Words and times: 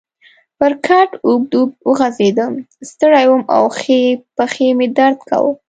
پر 0.59 0.71
کټ 0.85 1.09
اوږد 1.27 1.51
اوږد 1.57 1.79
وغځېدم، 1.89 2.53
ستړی 2.89 3.25
وم 3.27 3.41
او 3.55 3.63
ښۍ 3.79 4.03
پښې 4.35 4.67
مې 4.77 4.87
درد 4.97 5.19
کاوه. 5.29 5.51